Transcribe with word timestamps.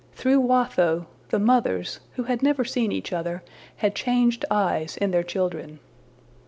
Through 0.13 0.39
Watho, 0.39 1.05
the 1.29 1.37
mothers, 1.37 1.99
who 2.13 2.23
had 2.23 2.41
never 2.41 2.65
seen 2.65 2.91
each 2.91 3.13
other, 3.13 3.43
had 3.75 3.93
changed 3.93 4.43
eyes 4.49 4.97
in 4.97 5.11
their 5.11 5.21
children. 5.21 5.79